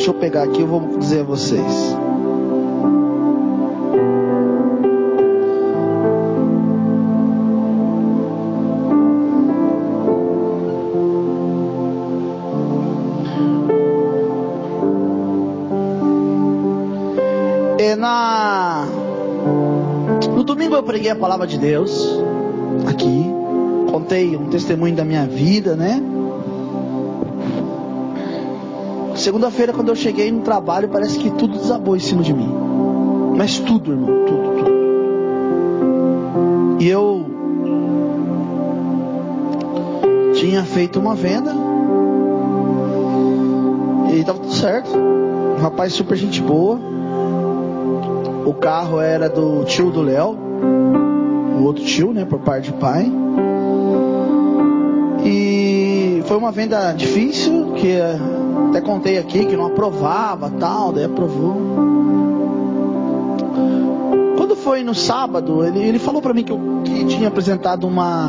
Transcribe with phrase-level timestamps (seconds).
[0.00, 1.60] Deixa eu pegar aqui, eu vou dizer a vocês.
[17.78, 18.86] É na
[20.34, 22.08] no domingo eu preguei a palavra de Deus
[22.86, 23.26] aqui,
[23.90, 26.02] contei um testemunho da minha vida, né?
[29.20, 32.50] Segunda-feira, quando eu cheguei no trabalho, parece que tudo desabou em cima de mim.
[33.36, 34.70] Mas tudo, irmão, tudo, tudo.
[36.80, 37.26] E eu
[40.36, 41.54] tinha feito uma venda.
[44.10, 44.96] E estava tudo certo.
[44.96, 46.80] Um rapaz super gente boa.
[48.46, 50.34] O carro era do tio do Léo.
[51.58, 52.24] O outro tio, né?
[52.24, 53.12] Por parte de pai.
[55.22, 57.98] E foi uma venda difícil, que
[58.68, 61.56] até contei aqui que não aprovava tal, daí aprovou.
[64.36, 68.28] Quando foi no sábado, ele, ele falou para mim que, eu, que tinha apresentado uma,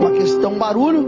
[0.00, 1.06] uma questão barulho.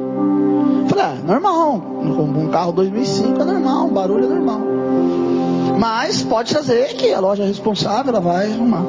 [0.89, 4.61] Falei, ah, normal, um carro 2005 é normal, um barulho é normal.
[5.79, 8.85] Mas pode fazer que a loja responsável, ela vai arrumar.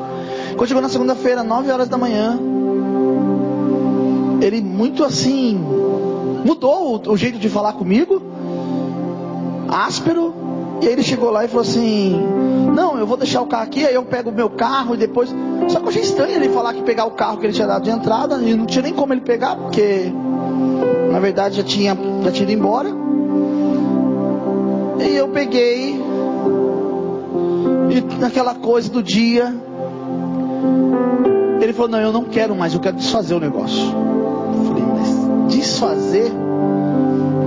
[0.56, 2.40] Quando chegou na segunda-feira, 9 horas da manhã,
[4.42, 5.58] ele muito assim
[6.46, 8.35] mudou o, o jeito de falar comigo
[9.76, 10.34] áspero.
[10.82, 12.16] E aí ele chegou lá e falou assim:
[12.74, 15.30] Não, eu vou deixar o carro aqui, aí eu pego o meu carro e depois.
[15.68, 17.84] Só que eu achei estranho ele falar que pegar o carro que ele tinha dado
[17.84, 20.12] de entrada, e não tinha nem como ele pegar, porque
[21.12, 22.90] na verdade já tinha, já tinha ido embora.
[25.00, 26.00] E eu peguei,
[27.90, 29.54] e naquela coisa do dia,
[31.62, 33.82] ele falou: Não, eu não quero mais, eu quero desfazer o negócio.
[33.82, 36.32] Eu falei: Mas desfazer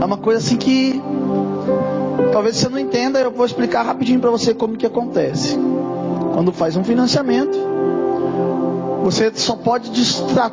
[0.00, 1.00] é uma coisa assim que
[2.32, 5.58] Talvez você não entenda, eu vou explicar rapidinho para você como que acontece.
[6.34, 7.58] Quando faz um financiamento,
[9.02, 9.90] você só pode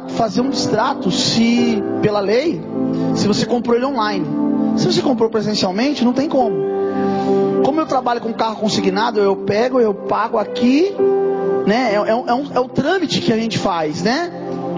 [0.09, 2.61] fazer um distrato se, pela lei,
[3.15, 4.25] se você comprou ele online.
[4.77, 6.55] Se você comprou presencialmente, não tem como.
[7.63, 10.95] Como eu trabalho com carro consignado, eu pego, eu pago aqui,
[11.65, 11.93] né?
[11.93, 14.31] É, é, é, um, é o trâmite que a gente faz, né?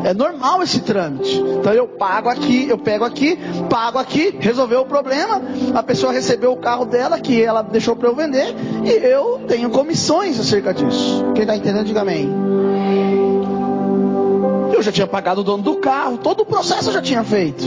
[0.04, 1.40] É normal esse trâmite.
[1.40, 3.38] Então eu pago aqui, eu pego aqui,
[3.70, 5.42] pago aqui, resolveu o problema.
[5.74, 9.70] A pessoa recebeu o carro dela que ela deixou para eu vender e eu tenho
[9.70, 11.26] comissões acerca disso.
[11.34, 12.30] Quem está entendendo, diga amém.
[14.74, 17.64] Eu já tinha pagado o dono do carro, todo o processo eu já tinha feito.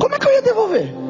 [0.00, 1.05] Como é que eu ia devolver?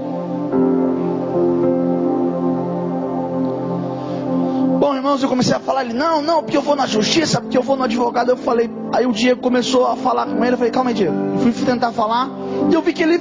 [4.87, 7.59] Bom, irmãos, eu comecei a falar, ele, não, não, porque eu vou na justiça, porque
[7.59, 8.29] eu vou no advogado.
[8.29, 11.13] Eu falei, aí o Diego começou a falar com ele, eu falei, calma aí, Diego.
[11.45, 12.31] Eu fui tentar falar,
[12.71, 13.19] e eu vi que ele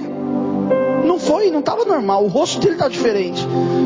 [1.07, 3.43] não foi, não estava normal, o rosto dele estava diferente.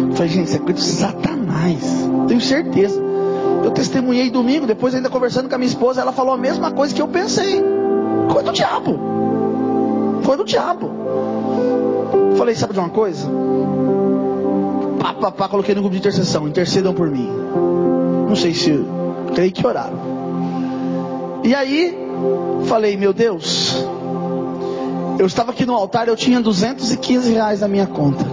[0.10, 1.82] Eu falei, gente, isso é coisa de Satanás,
[2.28, 3.02] tenho certeza.
[3.64, 6.94] Eu testemunhei domingo, depois ainda conversando com a minha esposa, ela falou a mesma coisa
[6.94, 7.64] que eu pensei.
[8.30, 9.00] Foi do diabo.
[10.24, 10.92] Foi do diabo.
[12.36, 13.26] Falei, sabe de uma coisa?
[15.00, 17.39] Pá, pá, pá, coloquei no grupo de intercessão, intercedam por mim.
[18.28, 18.86] Não sei se,
[19.34, 19.98] creio que oraram.
[21.44, 21.98] E aí,
[22.66, 23.76] falei, meu Deus,
[25.18, 28.26] eu estava aqui no altar, eu tinha 215 reais na minha conta.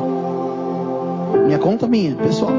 [1.46, 2.52] Minha conta minha, pessoal.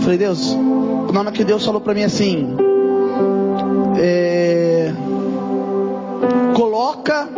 [0.00, 2.56] Falei, Deus, o nome que Deus falou para mim assim,
[4.00, 4.92] é,
[6.54, 7.28] coloca,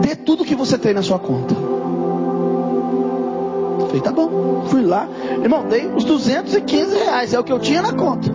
[0.00, 1.73] dê tudo que você tem na sua conta.
[3.94, 4.64] Falei, tá bom.
[4.68, 5.08] Fui lá.
[5.42, 7.32] Irmão, dei os 215 reais.
[7.32, 8.28] É o que eu tinha na conta.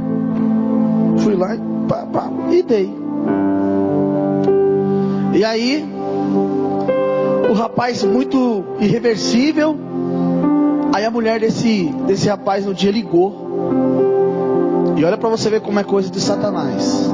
[1.17, 2.93] Fui lá pá, pá, e dei.
[5.33, 5.85] E aí,
[7.49, 9.77] o rapaz muito irreversível.
[10.93, 13.49] Aí a mulher desse, desse rapaz no dia ligou.
[14.95, 17.09] E olha para você ver como é coisa de Satanás.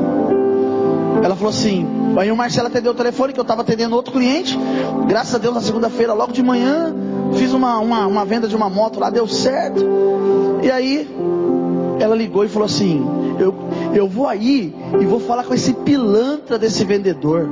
[1.24, 4.58] Ela falou assim: aí o Marcelo atendeu o telefone que eu estava atendendo outro cliente.
[5.08, 6.94] Graças a Deus na segunda-feira, logo de manhã,
[7.34, 9.84] Fiz uma, uma, uma venda de uma moto lá, deu certo.
[10.64, 11.08] E aí
[12.00, 13.06] ela ligou e falou assim:
[13.40, 13.54] eu,
[13.94, 17.50] eu vou aí e vou falar com esse pilantra desse vendedor,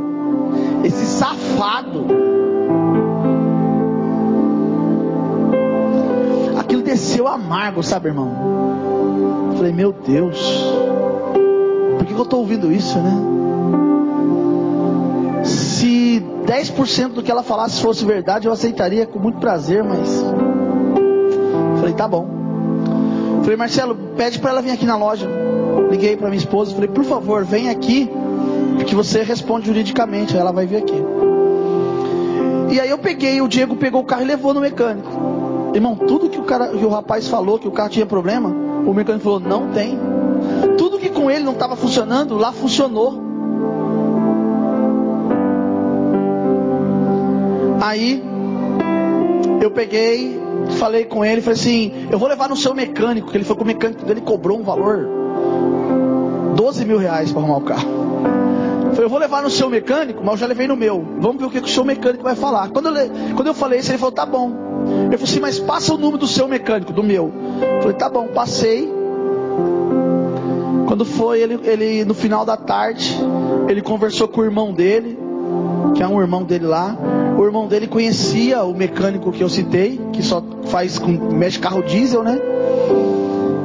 [0.84, 2.06] esse safado.
[6.58, 8.54] Aquilo desceu amargo, sabe, irmão?
[9.64, 10.38] falei, meu Deus,
[11.98, 13.43] por que eu estou ouvindo isso, né?
[16.54, 20.24] 10% do que ela falasse fosse verdade, eu aceitaria com muito prazer, mas.
[21.80, 22.28] Falei, tá bom.
[23.42, 25.28] Falei, Marcelo, pede para ela vir aqui na loja.
[25.90, 28.10] Liguei para minha esposa, falei, por favor, vem aqui,
[28.78, 31.04] porque você responde juridicamente, ela vai vir aqui.
[32.72, 35.10] E aí eu peguei, o Diego pegou o carro e levou no mecânico.
[35.74, 38.94] Irmão, tudo que o, cara, que o rapaz falou que o carro tinha problema, o
[38.94, 39.98] mecânico falou: não tem.
[40.78, 43.23] Tudo que com ele não estava funcionando, lá funcionou.
[47.84, 48.24] Aí
[49.62, 50.40] eu peguei,
[50.80, 53.64] falei com ele, falei assim, eu vou levar no seu mecânico, que ele foi com
[53.66, 55.06] o mecânico dele cobrou um valor
[56.56, 57.90] 12 mil reais para arrumar o carro.
[58.86, 61.06] Eu falei, eu vou levar no seu mecânico, mas eu já levei no meu.
[61.20, 62.70] Vamos ver o que, que o seu mecânico vai falar.
[62.70, 64.54] Quando eu, quando eu falei isso, ele falou, tá bom.
[65.12, 67.34] Eu falei assim, mas passa o número do seu mecânico, do meu.
[67.62, 68.90] Eu falei, tá bom, passei.
[70.88, 73.14] Quando foi, ele, ele no final da tarde,
[73.68, 75.20] ele conversou com o irmão dele,
[75.96, 76.96] que é um irmão dele lá.
[77.38, 81.82] O irmão dele conhecia o mecânico que eu citei, que só faz com mexe carro
[81.84, 82.40] diesel, né?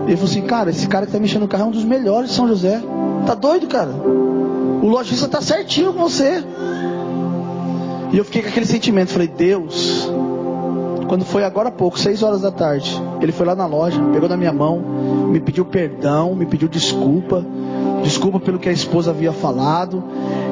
[0.06, 2.30] Ele falou assim, cara, esse cara que tá mexendo no carro é um dos melhores
[2.30, 2.80] de São José.
[3.26, 3.90] Tá doido, cara?
[3.90, 6.42] O lojista tá certinho com você.
[8.10, 10.10] E eu fiquei com aquele sentimento, falei, Deus,
[11.08, 12.90] quando foi agora há pouco, seis horas da tarde,
[13.20, 17.44] ele foi lá na loja, pegou na minha mão, me pediu perdão, me pediu desculpa,
[18.02, 20.02] desculpa pelo que a esposa havia falado.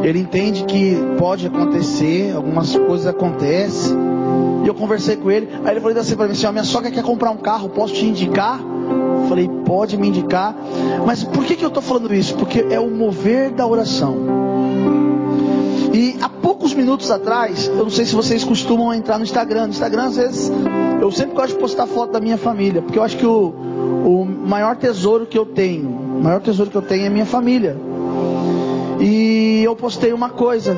[0.02, 3.96] Ele entende que pode acontecer, algumas coisas acontecem.
[4.64, 7.02] E eu conversei com ele, aí ele falou assim para mim, assim, minha sogra quer
[7.02, 8.58] comprar um carro, posso te indicar?
[9.28, 10.56] Falei, pode me indicar.
[11.06, 12.34] Mas por que, que eu estou falando isso?
[12.34, 14.16] Porque é o mover da oração.
[15.92, 19.66] E há poucos minutos atrás, eu não sei se vocês costumam entrar no Instagram.
[19.66, 20.52] No Instagram, às vezes,
[21.00, 23.54] eu sempre gosto de postar foto da minha família, porque eu acho que o,
[24.04, 27.76] o maior tesouro que eu tenho, o maior tesouro que eu tenho é minha família.
[29.00, 30.76] E eu postei uma coisa,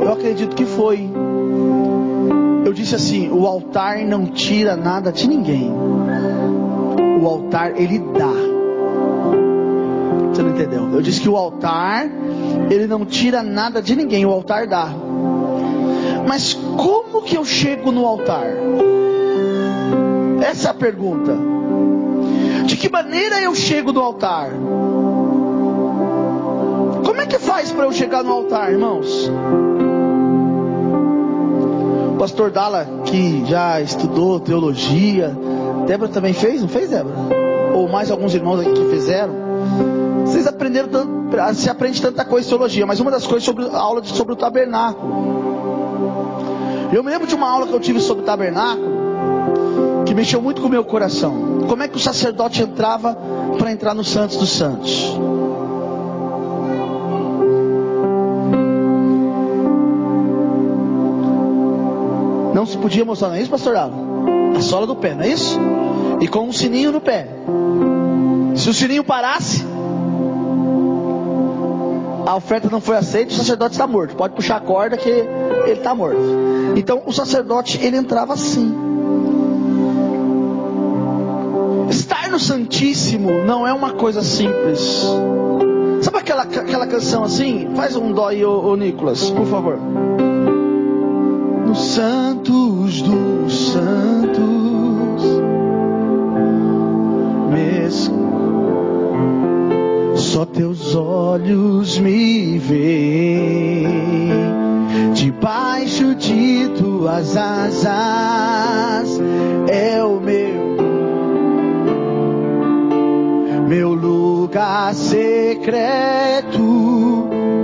[0.00, 1.08] eu acredito que foi.
[2.64, 5.72] Eu disse assim: o altar não tira nada de ninguém
[7.18, 8.32] o altar ele dá.
[10.32, 10.88] Você não entendeu?
[10.92, 12.08] Eu disse que o altar
[12.70, 14.88] ele não tira nada de ninguém, o altar dá.
[16.26, 18.46] Mas como que eu chego no altar?
[20.40, 21.57] Essa é a pergunta.
[22.78, 24.50] Que maneira eu chego no altar?
[27.04, 29.28] Como é que faz para eu chegar no altar, irmãos?
[32.14, 35.36] O pastor Dala, que já estudou teologia,
[35.88, 37.16] Débora também fez, não fez, Débora?
[37.74, 39.34] Ou mais alguns irmãos aqui que fizeram.
[40.24, 43.76] Vocês aprenderam tanto, se aprende tanta coisa em teologia, mas uma das coisas sobre a
[43.76, 45.26] aula de, sobre o tabernáculo.
[46.92, 48.98] Eu me lembro de uma aula que eu tive sobre o tabernáculo
[50.18, 51.60] mexeu muito com o meu coração.
[51.68, 53.16] Como é que o sacerdote entrava
[53.56, 55.16] para entrar no Santos dos Santos?
[62.52, 63.76] Não se podia mostrar, não é isso, pastor?
[63.76, 65.56] A sola do pé, não é isso?
[66.20, 67.28] E com um sininho no pé.
[68.56, 69.64] Se o sininho parasse,
[72.26, 74.16] a oferta não foi aceita, o sacerdote está morto.
[74.16, 76.18] Pode puxar a corda que ele está morto.
[76.76, 78.87] Então o sacerdote ele entrava assim.
[81.90, 85.04] Estar no Santíssimo não é uma coisa simples.
[86.02, 87.68] Sabe aquela, aquela canção assim?
[87.74, 89.78] Faz um dó aí, ô, ô Nicolas, por favor.
[91.66, 94.28] Nos santos dos santos
[100.38, 103.86] Só teus olhos me veem,
[105.12, 107.88] debaixo de tuas asas
[109.68, 110.47] é o meu,
[113.68, 115.28] meu lugar secreto.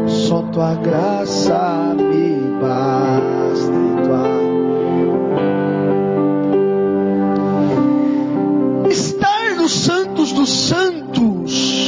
[0.06, 3.74] Só tua graça me basta.
[8.88, 11.84] Estar nos santos dos santos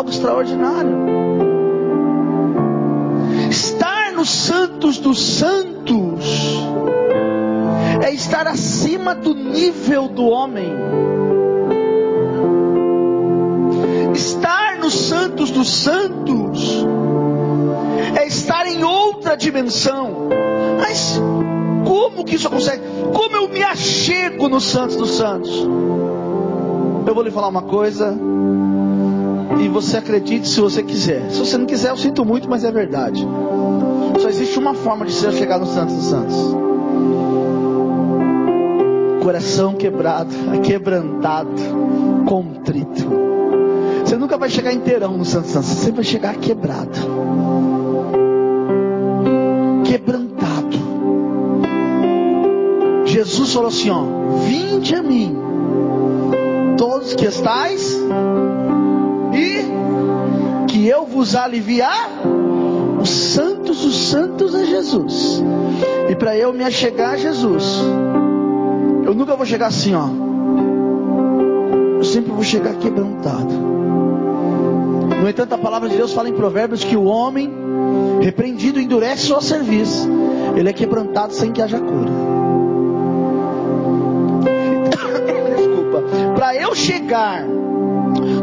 [0.00, 0.96] algo extraordinário.
[3.50, 6.24] Estar nos santos dos santos
[8.02, 10.72] é estar acima do nível do homem.
[14.30, 16.86] Estar nos santos dos santos
[18.16, 20.28] é estar em outra dimensão.
[20.78, 21.20] Mas
[21.84, 22.80] como que isso consegue?
[23.12, 25.50] Como eu me achego nos santos dos santos?
[27.06, 28.16] Eu vou lhe falar uma coisa
[29.60, 31.28] e você acredite se você quiser.
[31.32, 33.26] Se você não quiser, eu sinto muito, mas é verdade.
[34.20, 36.36] Só existe uma forma de ser chegar no Santos dos Santos.
[39.24, 40.30] Coração quebrado,
[40.62, 41.50] quebrantado,
[42.28, 43.39] contrito.
[44.10, 46.98] Você nunca vai chegar inteirão no Santos Santos, você vai chegar quebrado.
[49.84, 50.76] Quebrantado.
[53.04, 54.02] Jesus falou assim: ó,
[54.48, 55.38] vinde a mim,
[56.76, 57.96] todos que estáis
[59.32, 62.10] e que eu vos aliviar
[63.00, 65.40] os santos dos santos é Jesus.
[66.08, 67.80] E para eu me achegar a Jesus,
[69.04, 70.08] eu nunca vou chegar assim, ó.
[71.96, 73.79] Eu sempre vou chegar quebrantado.
[75.20, 77.52] No entanto, a palavra de Deus fala em Provérbios que o homem
[78.22, 80.08] repreendido endurece sua serviço.
[80.56, 82.10] Ele é quebrantado sem que haja cura.
[85.56, 86.02] Desculpa.
[86.34, 87.44] Para eu chegar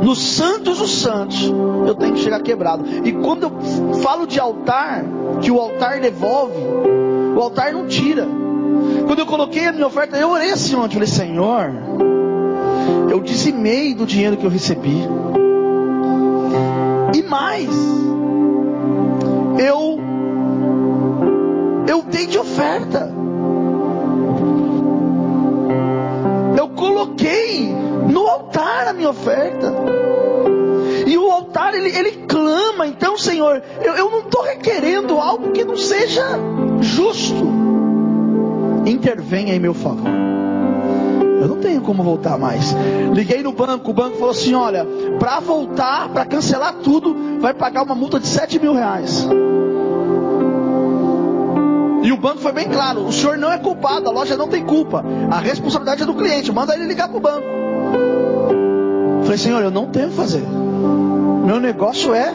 [0.03, 1.51] nos santos dos santos,
[1.87, 2.85] eu tenho que chegar quebrado.
[3.03, 5.03] E quando eu falo de altar,
[5.41, 6.59] que o altar devolve,
[7.35, 8.27] o altar não tira.
[9.05, 11.71] Quando eu coloquei a minha oferta, eu orei assim ontem, falei, Senhor,
[13.09, 15.07] eu dizimei do dinheiro que eu recebi.
[17.13, 17.69] E mais,
[19.59, 19.99] eu
[21.87, 23.11] eu dei de oferta.
[26.57, 27.73] Eu coloquei
[28.11, 29.73] no altar a minha oferta.
[31.05, 35.63] E o altar, ele, ele clama, então, Senhor, eu, eu não estou requerendo algo que
[35.63, 36.27] não seja
[36.81, 37.47] justo.
[38.85, 40.26] Intervenha em meu favor.
[41.39, 42.75] Eu não tenho como voltar mais.
[43.13, 44.85] Liguei no banco, o banco falou assim: olha,
[45.19, 49.27] para voltar, para cancelar tudo, vai pagar uma multa de 7 mil reais.
[52.03, 54.65] E o banco foi bem claro: o senhor não é culpado, a loja não tem
[54.65, 55.03] culpa.
[55.31, 56.51] A responsabilidade é do cliente.
[56.51, 57.47] Manda ele ligar para o banco.
[59.23, 60.41] Falei, Senhor, eu não tenho que fazer.
[61.45, 62.33] Meu negócio é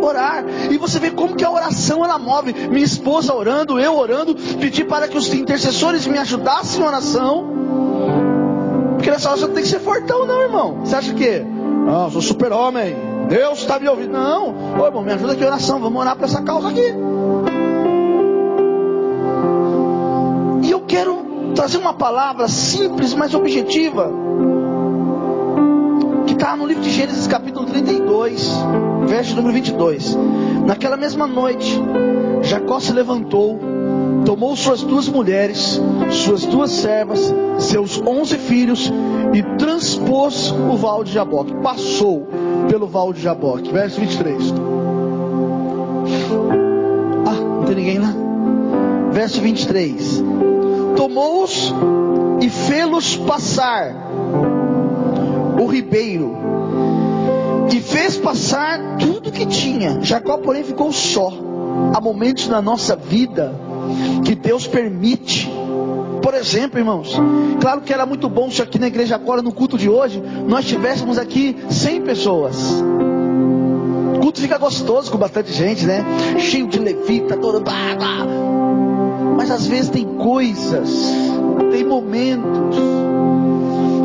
[0.00, 0.42] orar.
[0.70, 2.52] E você vê como que a oração ela move.
[2.70, 7.53] Minha esposa orando, eu orando, pedi para que os intercessores me ajudassem em oração.
[9.04, 10.78] Porque nessa hora você não tem que ser fortão, não, irmão.
[10.80, 11.40] Você acha que?
[11.40, 12.96] Não, eu sou super-homem.
[13.28, 14.12] Deus está me ouvindo.
[14.12, 14.80] Não.
[14.80, 15.78] Ô, irmão, me ajuda aqui em oração.
[15.78, 16.94] Vamos orar para essa causa aqui.
[20.62, 24.10] E eu quero trazer uma palavra simples, mas objetiva
[26.26, 28.50] está no livro de Gênesis capítulo 32,
[29.06, 30.16] verso número 22.
[30.66, 31.78] Naquela mesma noite,
[32.42, 33.60] Jacó se levantou,
[34.24, 38.92] tomou suas duas mulheres, suas duas servas, seus onze filhos
[39.32, 41.54] e transpôs o val de Jaboque.
[41.62, 42.26] Passou
[42.68, 43.70] pelo val de Jaboque.
[43.72, 44.54] Verso 23.
[47.26, 48.14] Ah, não tem ninguém lá?
[49.12, 50.22] Verso 23.
[50.96, 51.72] Tomou-os
[52.40, 53.94] e fê-los passar
[55.60, 56.36] o ribeiro,
[57.72, 60.00] e fez passar tudo que tinha.
[60.02, 61.32] Jacó, porém, ficou só.
[61.92, 63.54] Há momentos na nossa vida
[64.24, 65.50] que Deus permite.
[66.22, 67.14] Por exemplo, irmãos,
[67.60, 70.64] claro que era muito bom se aqui na igreja agora, no culto de hoje, nós
[70.64, 72.82] tivéssemos aqui 100 pessoas.
[74.16, 76.02] O culto fica gostoso com bastante gente, né?
[76.38, 77.62] Cheio de levita, todo.
[79.36, 80.88] Mas às vezes tem coisas,
[81.70, 82.78] tem momentos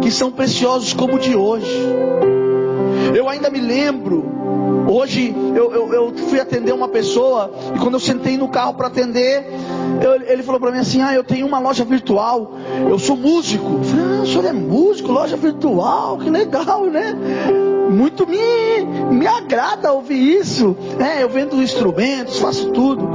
[0.01, 1.71] que são preciosos como o de hoje.
[3.15, 4.25] Eu ainda me lembro,
[4.89, 8.87] hoje eu, eu, eu fui atender uma pessoa e quando eu sentei no carro para
[8.87, 9.45] atender,
[10.01, 12.53] eu, ele falou para mim assim: Ah, eu tenho uma loja virtual,
[12.89, 13.65] eu sou músico.
[13.65, 17.15] Eu falei: Ah, o senhor é músico, loja virtual, que legal, né?
[17.89, 20.75] Muito me, me agrada ouvir isso.
[20.99, 23.09] É, eu vendo instrumentos, faço tudo.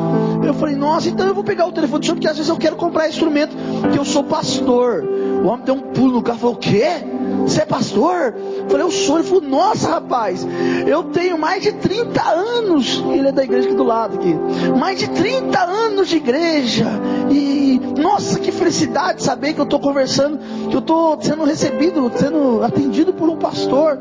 [0.44, 2.56] Eu falei: Nossa, então eu vou pegar o telefone do senhor, porque às vezes eu
[2.56, 5.04] quero comprar instrumento, porque eu sou pastor.
[5.44, 7.13] O homem deu um pulo no carro e falou: O quê?
[7.42, 8.34] Você é pastor?
[8.36, 9.18] Eu falei: Eu sou.
[9.18, 10.46] Ele falou: Nossa, rapaz,
[10.86, 13.02] eu tenho mais de 30 anos.
[13.10, 14.34] Ele é da igreja aqui do lado aqui.
[14.78, 16.86] Mais de 30 anos de igreja.
[17.30, 20.38] E nossa, que felicidade saber que eu estou conversando,
[20.68, 23.98] que eu estou sendo recebido, sendo atendido por um pastor.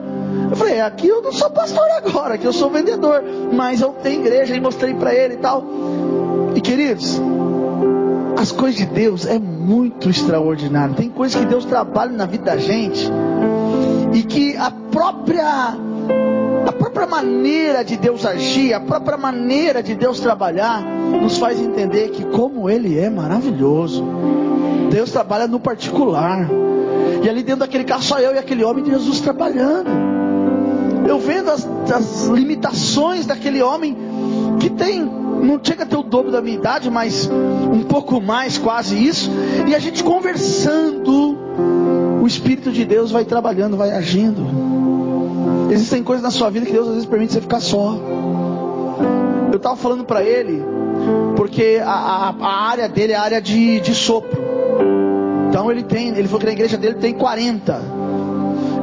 [0.50, 3.24] Eu falei, aqui eu não sou pastor agora, aqui eu sou vendedor,
[3.54, 5.64] mas eu tenho igreja e mostrei para ele e tal.
[6.56, 7.20] E queridos,
[8.44, 10.96] as coisas de Deus é muito extraordinário.
[10.96, 13.10] Tem coisas que Deus trabalha na vida da gente
[14.12, 15.78] e que a própria
[16.68, 22.10] a própria maneira de Deus agir, a própria maneira de Deus trabalhar, nos faz entender
[22.10, 24.04] que como Ele é maravilhoso.
[24.92, 26.46] Deus trabalha no particular.
[27.24, 29.90] E ali dentro daquele carro só eu e aquele homem de Jesus trabalhando.
[31.08, 33.96] Eu vendo as, as limitações daquele homem
[34.60, 38.58] que tem não chega a ter o dobro da minha idade, mas um pouco mais,
[38.58, 39.30] quase isso.
[39.68, 41.38] E a gente conversando,
[42.22, 44.42] o Espírito de Deus vai trabalhando, vai agindo.
[45.72, 47.98] Existem coisas na sua vida que Deus às vezes permite você ficar só.
[49.52, 50.64] Eu estava falando para ele,
[51.36, 54.42] porque a, a, a, área dele é a área de, de sopro.
[55.50, 58.03] Então ele tem, ele falou que na igreja dele tem 40.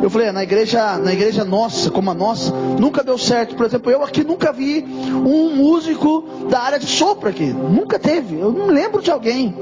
[0.03, 3.55] Eu falei, é, na igreja, na igreja nossa, como a nossa, nunca deu certo.
[3.55, 7.47] Por exemplo, eu aqui nunca vi um músico da área de sopro aqui.
[7.47, 8.39] Nunca teve.
[8.39, 9.55] Eu não lembro de alguém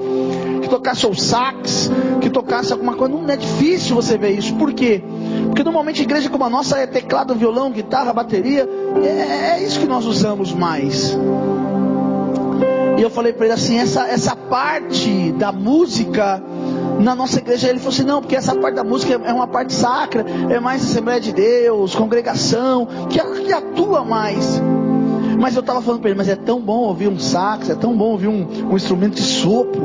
[0.63, 1.91] que tocasse o sax,
[2.21, 3.13] que tocasse alguma coisa.
[3.15, 4.55] Não é difícil você ver isso.
[4.55, 5.03] Por quê?
[5.47, 8.69] Porque normalmente igreja como a nossa é teclado, violão, guitarra, bateria.
[9.03, 11.17] É, é isso que nós usamos mais.
[12.97, 16.43] E eu falei para ele assim: essa, essa parte da música
[16.99, 17.69] na nossa igreja.
[17.69, 20.83] Ele falou assim: não, porque essa parte da música é uma parte sacra, é mais
[20.83, 23.21] Assembleia de Deus, congregação, que,
[23.53, 24.61] atua mais.
[25.39, 27.97] Mas eu estava falando para ele: mas é tão bom ouvir um sax, é tão
[27.97, 29.83] bom ouvir um, um instrumento de sopro.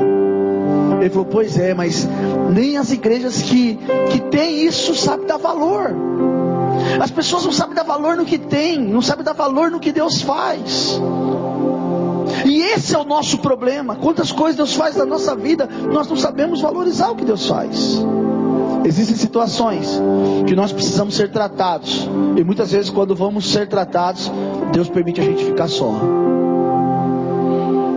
[1.00, 2.08] Ele falou: pois é, mas
[2.50, 3.78] nem as igrejas que,
[4.10, 5.94] que tem isso sabem dar valor.
[7.00, 9.92] As pessoas não sabem dar valor no que tem, não sabem dar valor no que
[9.92, 11.00] Deus faz.
[12.44, 13.96] E esse é o nosso problema.
[13.96, 18.04] Quantas coisas Deus faz na nossa vida, nós não sabemos valorizar o que Deus faz.
[18.84, 20.00] Existem situações
[20.46, 22.06] que nós precisamos ser tratados.
[22.36, 24.30] E muitas vezes, quando vamos ser tratados,
[24.72, 25.94] Deus permite a gente ficar só.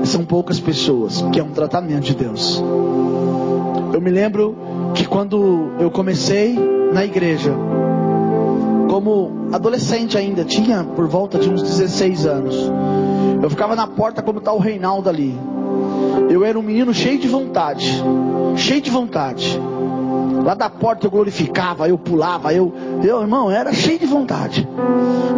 [0.05, 2.63] São poucas pessoas, que é um tratamento de Deus.
[3.93, 4.55] Eu me lembro
[4.95, 6.57] que quando eu comecei
[6.93, 7.53] na igreja,
[8.89, 12.71] como adolescente ainda, tinha por volta de uns 16 anos.
[13.47, 15.33] Eu ficava na porta como está o Reinaldo ali.
[16.29, 18.03] Eu era um menino cheio de vontade,
[18.57, 19.57] cheio de vontade.
[20.43, 24.67] Lá da porta eu glorificava, eu pulava, eu, eu irmão, era cheio de vontade.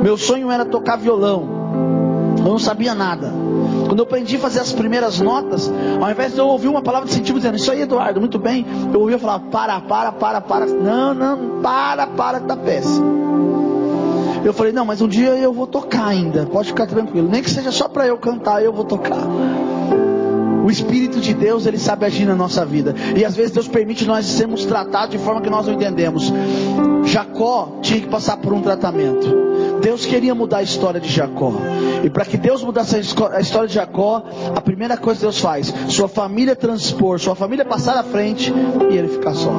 [0.02, 1.48] Meu sonho era tocar violão.
[2.40, 3.32] Eu não sabia nada.
[3.86, 7.08] Quando eu aprendi a fazer as primeiras notas, ao invés de eu ouvir uma palavra
[7.08, 10.66] de sentido dizendo, isso aí, Eduardo, muito bem, eu ouvia falar, para, para, para, para,
[10.66, 13.49] não, não, para, para, tá péssimo.
[14.44, 17.28] Eu falei, não, mas um dia eu vou tocar ainda, pode ficar tranquilo.
[17.30, 19.28] Nem que seja só para eu cantar, eu vou tocar.
[20.64, 22.94] O Espírito de Deus, ele sabe agir na nossa vida.
[23.16, 26.32] E às vezes Deus permite nós sermos tratados de forma que nós não entendemos.
[27.06, 29.28] Jacó tinha que passar por um tratamento.
[29.82, 31.54] Deus queria mudar a história de Jacó.
[32.04, 34.24] E para que Deus mudasse a história de Jacó,
[34.56, 38.54] a primeira coisa que Deus faz, sua família transpor, sua família passar à frente
[38.92, 39.52] e ele ficar só.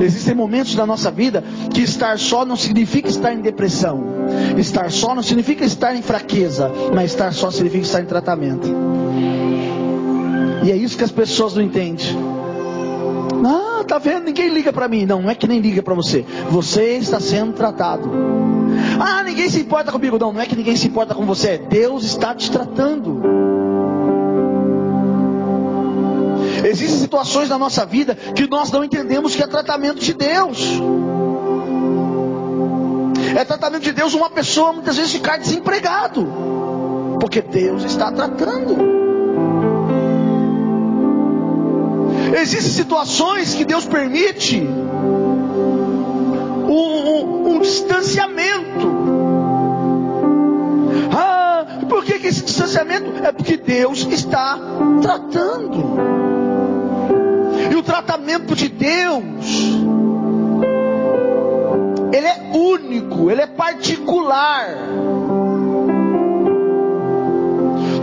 [0.00, 4.04] Existem momentos da nossa vida que estar só não significa estar em depressão.
[4.56, 8.68] Estar só não significa estar em fraqueza, mas estar só significa estar em tratamento.
[10.64, 12.06] E é isso que as pessoas não entendem.
[13.44, 14.24] Ah, tá vendo?
[14.24, 15.06] Ninguém liga para mim.
[15.06, 16.24] Não, não é que nem liga para você.
[16.50, 18.10] Você está sendo tratado.
[19.00, 20.18] Ah, ninguém se importa comigo.
[20.18, 21.58] Não, não é que ninguém se importa com você.
[21.58, 23.67] Deus está te tratando.
[27.08, 30.78] Situações na nossa vida que nós não entendemos que é tratamento de Deus.
[33.34, 36.26] É tratamento de Deus uma pessoa muitas vezes ficar desempregado.
[37.18, 38.76] Porque Deus está tratando.
[42.34, 44.60] Existem situações que Deus permite
[46.68, 48.86] um, um, um distanciamento.
[51.16, 53.24] Ah, por que, que esse distanciamento?
[53.24, 54.58] É porque Deus está
[55.00, 56.07] tratando.
[57.98, 59.44] Tratamento de Deus,
[62.12, 64.68] ele é único, ele é particular.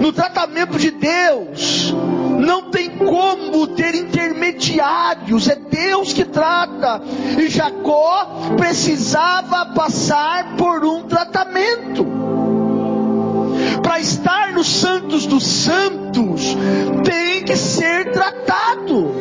[0.02, 1.96] No tratamento de Deus,
[2.38, 7.02] não tem como ter intermediários, é Deus que trata.
[7.40, 12.06] E Jacó precisava passar por um tratamento.
[13.82, 16.54] Para estar nos santos dos santos,
[17.06, 19.15] tem que ser tratado.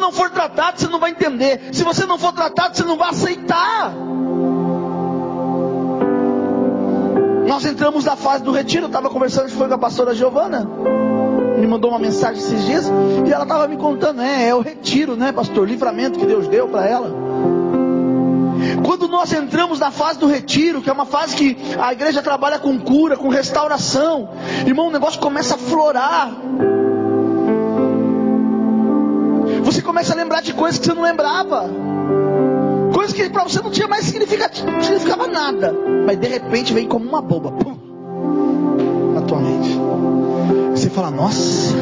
[0.00, 1.68] Não for tratado, você não vai entender.
[1.72, 3.92] Se você não for tratado, você não vai aceitar.
[7.46, 8.84] Nós entramos na fase do retiro.
[8.84, 10.66] Eu estava conversando foi com a pastora Giovana.
[11.58, 12.90] Me mandou uma mensagem esses dias.
[13.26, 15.68] E ela estava me contando: é, é o retiro, né, pastor?
[15.68, 17.14] Livramento que Deus deu para ela.
[18.84, 22.58] Quando nós entramos na fase do retiro, que é uma fase que a igreja trabalha
[22.58, 24.30] com cura, com restauração,
[24.66, 26.30] irmão, o negócio começa a florar.
[29.80, 31.64] Você começa a lembrar de coisas que você não lembrava.
[32.92, 35.74] Coisas que para você não tinha mais significado, não significava nada.
[36.04, 37.50] Mas de repente vem como uma bomba.
[37.52, 37.78] Pum,
[39.14, 39.70] na tua mente.
[40.72, 41.74] Você fala, nossa,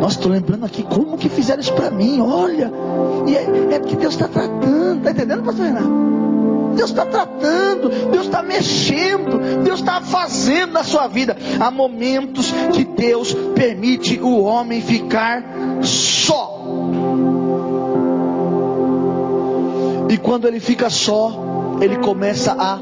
[0.00, 2.70] nossa, estou lembrando aqui como que fizeram isso para mim, olha.
[3.26, 6.08] E é, é porque Deus está tratando, está entendendo, pastor Renato?
[6.76, 11.36] Deus está tratando, Deus está mexendo, Deus está fazendo na sua vida.
[11.58, 15.42] Há momentos que Deus permite o homem ficar
[15.82, 16.57] só.
[20.08, 22.76] E quando ele fica só, ele começa a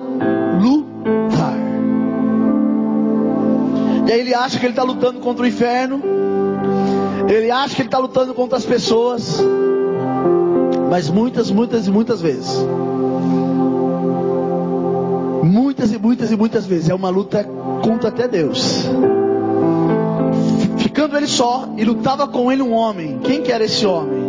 [0.60, 1.56] lutar.
[4.06, 6.00] E aí ele acha que ele está lutando contra o inferno.
[7.28, 9.40] Ele acha que ele está lutando contra as pessoas.
[10.88, 12.64] Mas muitas, muitas e muitas vezes.
[15.42, 16.88] Muitas e muitas e muitas vezes.
[16.88, 17.44] É uma luta
[17.82, 18.86] contra até Deus.
[20.78, 23.18] Ficando ele só e lutava com ele um homem.
[23.24, 24.24] Quem que era esse homem?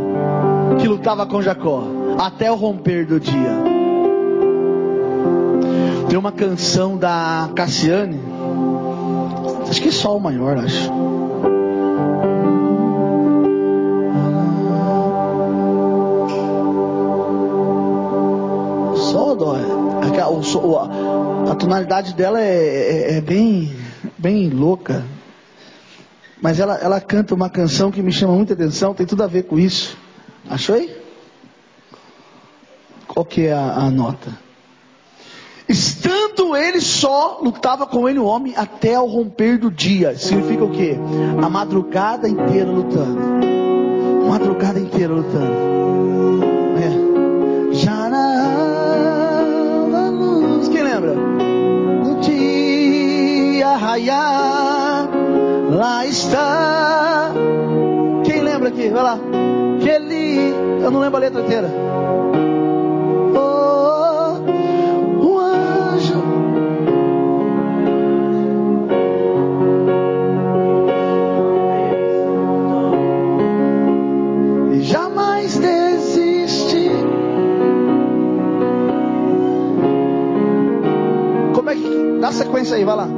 [0.79, 1.83] Que lutava com Jacó
[2.19, 3.77] até o romper do dia.
[6.09, 8.19] Tem uma canção da Cassiane,
[9.69, 10.89] Acho que Sol maior, acho.
[18.95, 19.55] Sol, dó.
[19.55, 23.75] A, a, a tonalidade dela é, é, é bem,
[24.17, 25.03] bem louca.
[26.41, 29.43] Mas ela, ela canta uma canção que me chama muita atenção, tem tudo a ver
[29.43, 29.97] com isso.
[30.49, 30.95] Achou aí?
[33.07, 34.47] Qual que é a, a nota?
[35.67, 40.17] Estando ele só, lutava com ele o homem até ao romper do dia.
[40.17, 40.97] Significa o quê?
[41.43, 43.19] A madrugada inteira lutando.
[44.29, 45.51] Madrugada inteira lutando.
[46.77, 47.73] É.
[47.73, 49.41] Já na
[50.09, 51.13] luz, quem lembra?
[51.13, 55.09] No dia raiar,
[55.69, 57.33] lá está.
[58.23, 58.87] Quem lembra aqui?
[58.89, 59.19] Vai lá.
[59.87, 61.71] Que ele, eu não lembro a letra inteira.
[82.19, 83.16] Dá sequência aí, vai lá.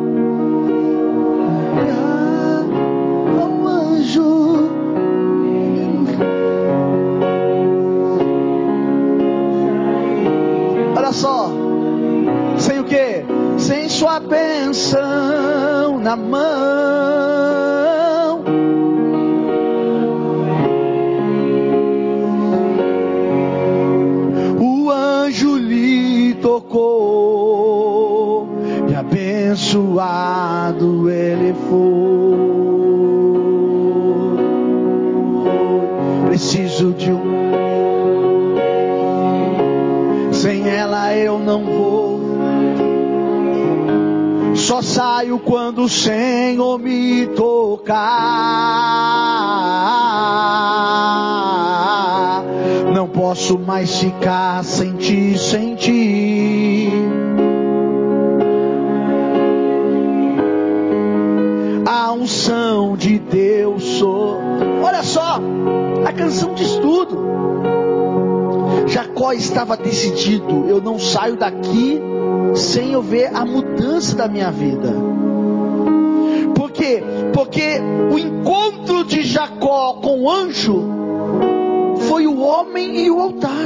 [82.69, 83.65] Homem e o altar.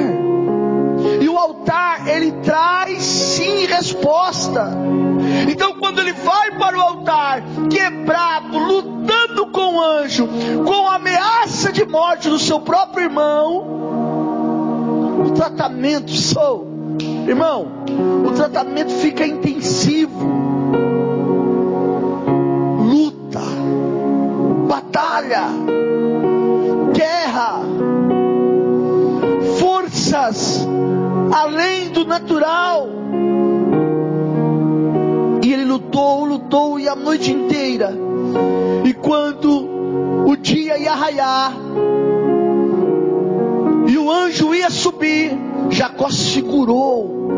[1.22, 4.72] E o altar, ele traz sim resposta.
[5.50, 10.28] Então, quando ele vai para o altar, quebrado, lutando com o anjo,
[10.66, 13.68] com a ameaça de morte do seu próprio irmão,
[15.26, 16.68] o tratamento, sou,
[17.28, 17.68] irmão,
[18.26, 20.44] o tratamento fica intensivo.
[22.80, 23.42] Luta,
[24.68, 25.48] batalha,
[26.94, 27.63] guerra,
[30.14, 30.68] forças
[31.34, 32.88] além do natural.
[35.42, 37.92] E ele lutou, lutou e a noite inteira.
[38.86, 41.54] E quando o dia ia raiar
[43.88, 45.38] e o anjo ia subir,
[45.70, 47.30] Jacó se segurou.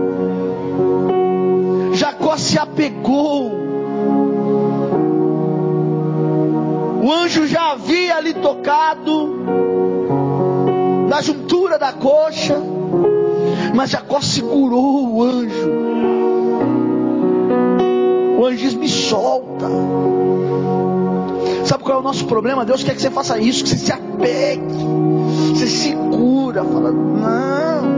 [1.94, 3.52] Jacó se apegou.
[7.04, 9.36] O anjo já havia ali tocado
[11.08, 12.62] na juntura da coxa
[13.76, 15.70] mas Jacó segurou o anjo.
[18.40, 19.68] O anjo diz: Me solta.
[21.66, 22.64] Sabe qual é o nosso problema?
[22.64, 24.64] Deus quer que você faça isso, que você se apegue,
[25.50, 27.96] você segura, fala, não.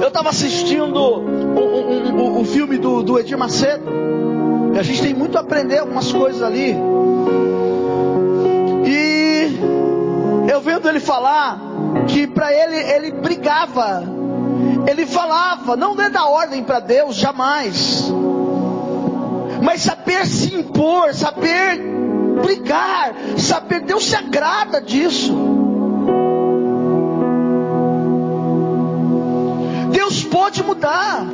[0.00, 3.84] Eu estava assistindo o, o, o, o filme do, do Edir Macedo,
[4.74, 6.74] e a gente tem muito a aprender algumas coisas ali.
[10.58, 11.60] Eu vendo ele falar
[12.08, 14.02] que para ele ele brigava,
[14.88, 18.10] ele falava, não dê da ordem para Deus, jamais,
[19.62, 21.80] mas saber se impor, saber
[22.42, 25.32] brigar, saber, Deus se agrada disso.
[29.92, 31.24] Deus pode mudar,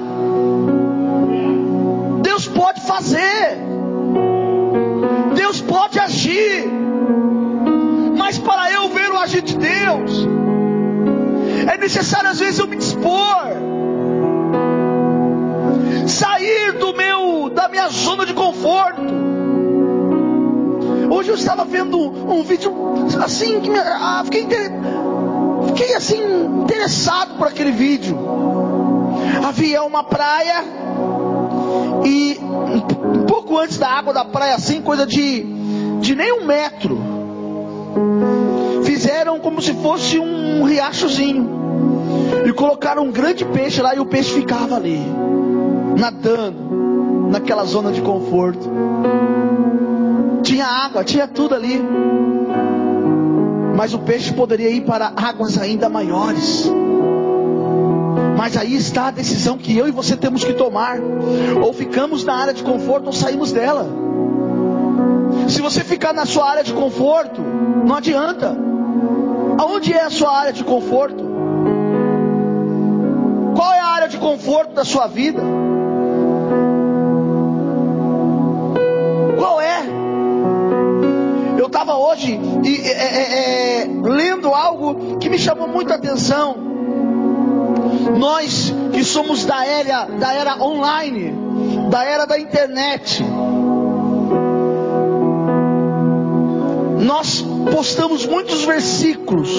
[2.21, 3.64] Deus pode fazer,
[9.85, 10.27] Deus,
[11.71, 13.45] é necessário às vezes eu me dispor,
[16.09, 19.03] sair do meu, da minha zona de conforto.
[21.11, 22.73] Hoje eu estava vendo um vídeo
[23.23, 24.47] assim que me, ah, fiquei,
[25.69, 26.21] fiquei assim
[26.63, 28.19] interessado por aquele vídeo.
[29.47, 30.65] Havia uma praia
[32.05, 35.45] E um pouco antes da água da praia, assim, coisa de,
[36.01, 36.99] de nem um metro,
[39.05, 41.47] fizeram como se fosse um riachozinho.
[42.47, 44.99] E colocaram um grande peixe lá e o peixe ficava ali,
[45.99, 48.67] nadando, naquela zona de conforto.
[50.43, 51.83] Tinha água, tinha tudo ali.
[53.77, 56.71] Mas o peixe poderia ir para águas ainda maiores.
[58.39, 60.99] Mas aí está a decisão que eu e você temos que tomar.
[61.63, 63.87] Ou ficamos na área de conforto ou saímos dela.
[65.49, 67.43] Se você ficar na sua área de conforto,
[67.85, 68.64] não adianta.
[69.59, 71.25] Aonde é a sua área de conforto?
[73.55, 75.43] Qual é a área de conforto da sua vida?
[79.39, 79.83] Qual é?
[81.59, 86.57] Eu estava hoje é, é, é, lendo algo que me chamou muita atenção.
[88.19, 91.35] Nós que somos da era, da era online,
[91.91, 93.23] da era da internet,
[97.01, 99.51] nós postamos muitos versículos,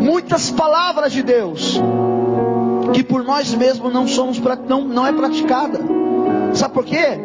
[0.00, 1.80] muitas palavras de Deus,
[2.92, 5.80] que por nós mesmos não somos não, não é praticada.
[6.54, 7.18] Sabe por quê?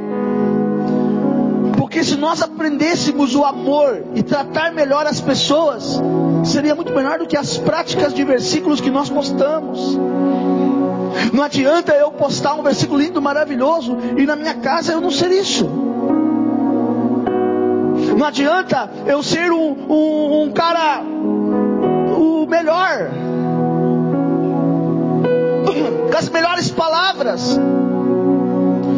[1.78, 6.00] Porque se nós aprendêssemos o amor e tratar melhor as pessoas,
[6.44, 9.98] seria muito melhor do que as práticas de versículos que nós postamos.
[11.34, 15.32] Não adianta eu postar um versículo lindo, maravilhoso, e na minha casa eu não ser
[15.32, 15.81] isso.
[18.22, 23.10] Não adianta eu ser um, um, um cara o melhor,
[26.12, 27.60] com as melhores palavras,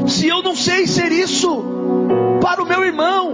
[0.10, 1.64] se eu não sei ser isso
[2.42, 3.32] para o meu irmão.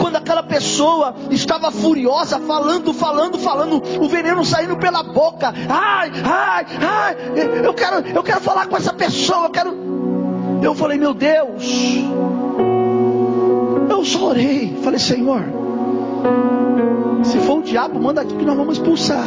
[0.00, 5.52] Quando aquela pessoa estava furiosa, falando, falando, falando, o veneno saindo pela boca.
[5.68, 7.16] Ai, ai, ai,
[7.66, 9.91] eu quero, eu quero falar com essa pessoa, eu quero.
[10.62, 11.64] Eu falei, meu Deus.
[13.90, 15.42] Eu só orei, falei, Senhor,
[17.24, 19.26] se for o diabo, manda aqui que nós vamos expulsar.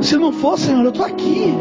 [0.00, 1.54] Se não for, Senhor, eu estou aqui.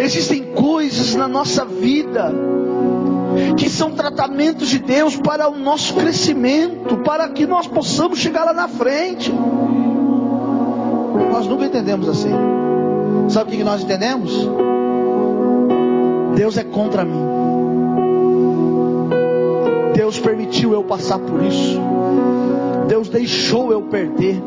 [0.00, 2.32] Existem coisas na nossa vida
[3.56, 8.52] que são tratamentos de Deus para o nosso crescimento, para que nós possamos chegar lá
[8.52, 9.32] na frente.
[11.32, 12.30] Nós nunca entendemos assim.
[13.28, 14.48] Sabe o que nós entendemos?
[16.36, 17.18] Deus é contra mim.
[19.94, 21.80] Deus permitiu eu passar por isso.
[22.86, 24.40] Deus deixou eu perder.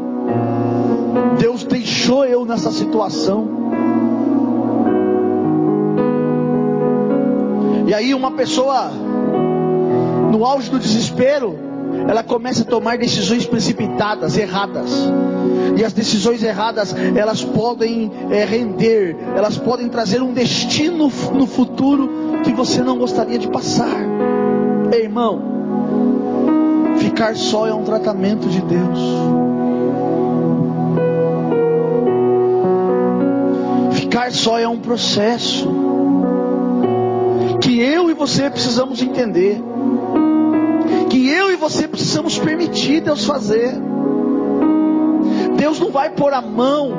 [1.39, 3.49] Deus deixou eu nessa situação.
[7.87, 8.91] E aí uma pessoa,
[10.31, 11.68] no auge do desespero,
[12.07, 14.91] ela começa a tomar decisões precipitadas, erradas.
[15.77, 22.41] E as decisões erradas, elas podem é, render, elas podem trazer um destino no futuro
[22.43, 23.97] que você não gostaria de passar.
[24.91, 25.41] Ei, irmão,
[26.97, 28.99] ficar só é um tratamento de Deus.
[33.93, 35.69] Ficar só é um processo
[37.61, 39.61] que eu e você precisamos entender,
[41.19, 43.73] que eu e você precisamos permitir Deus fazer.
[45.57, 46.93] Deus não vai pôr a mão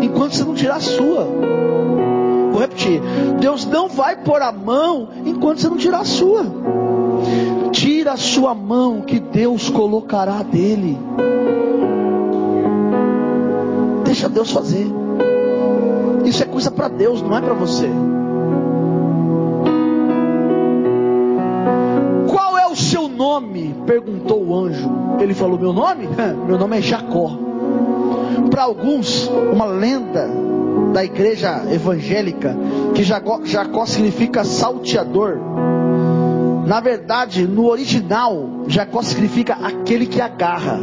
[0.00, 1.28] enquanto você não tirar a sua.
[2.50, 3.02] Vou repetir:
[3.40, 6.46] Deus não vai pôr a mão enquanto você não tirar a sua.
[7.72, 10.98] Tira a sua mão que Deus colocará dele.
[14.04, 14.86] Deixa Deus fazer.
[16.24, 17.90] Isso é coisa para Deus, não é para você.
[23.40, 23.74] Nome?
[23.86, 24.90] perguntou o anjo.
[25.20, 26.08] Ele falou: Meu nome?
[26.46, 27.38] Meu nome é Jacó.
[28.50, 30.28] Para alguns, uma lenda
[30.92, 32.56] da igreja evangélica
[32.94, 35.38] que Jacó, Jacó significa salteador.
[36.66, 40.78] Na verdade, no original, Jacó significa aquele que agarra,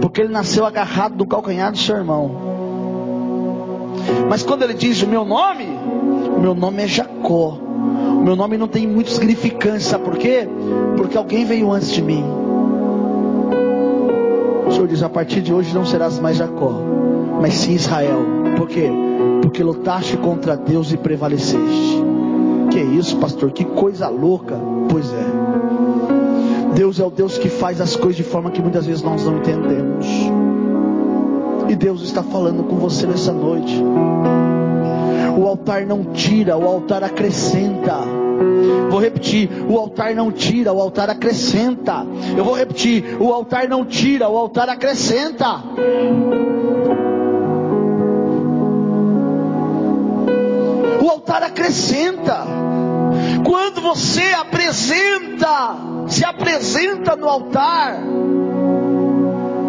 [0.00, 2.30] porque ele nasceu agarrado do calcanhar do seu irmão.
[4.28, 5.66] Mas quando ele diz o meu nome,
[6.36, 7.65] o meu nome é Jacó.
[8.26, 10.48] Meu nome não tem muito significância, sabe por quê?
[10.96, 12.24] Porque alguém veio antes de mim.
[14.66, 16.72] O Senhor diz: a partir de hoje não serás mais Jacó,
[17.40, 18.18] mas sim Israel.
[18.56, 18.90] Por quê?
[19.42, 22.02] Porque lutaste contra Deus e prevaleceste.
[22.72, 23.52] Que isso, pastor?
[23.52, 24.58] Que coisa louca.
[24.90, 26.74] Pois é.
[26.74, 29.36] Deus é o Deus que faz as coisas de forma que muitas vezes nós não
[29.36, 30.04] entendemos.
[31.68, 33.80] E Deus está falando com você nessa noite.
[35.36, 37.98] O altar não tira, o altar acrescenta.
[38.90, 42.06] Vou repetir: o altar não tira, o altar acrescenta.
[42.36, 45.62] Eu vou repetir: o altar não tira, o altar acrescenta.
[51.02, 52.46] O altar acrescenta.
[53.44, 55.76] Quando você apresenta,
[56.08, 58.00] se apresenta no altar,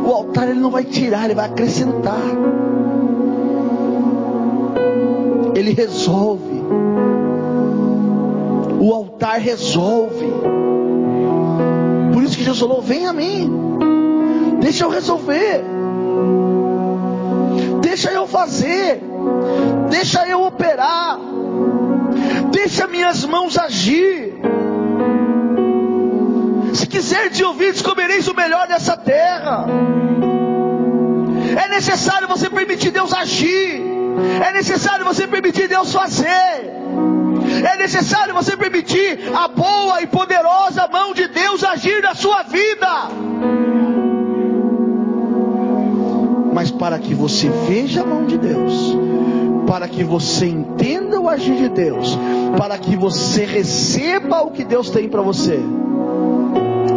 [0.06, 2.22] o altar ele não vai tirar, ele vai acrescentar.
[5.58, 6.62] Ele resolve.
[8.80, 10.28] O altar resolve.
[12.13, 13.52] Por isso que Jesus falou: vem a mim.
[14.62, 15.63] Deixa eu resolver.
[17.82, 19.02] Deixa eu fazer.
[19.89, 21.17] Deixa eu operar.
[22.52, 24.36] Deixa minhas mãos agir.
[26.76, 29.65] Se quiser de ouvidos, comereis o melhor dessa terra.
[31.63, 33.82] É necessário você permitir Deus agir.
[34.48, 36.78] É necessário você permitir Deus fazer.
[37.63, 42.88] É necessário você permitir a boa e poderosa mão de Deus agir na sua vida.
[46.54, 48.96] Mas para que você veja a mão de Deus,
[49.65, 52.17] para que você entenda o agir de Deus,
[52.58, 55.60] para que você receba o que Deus tem para você,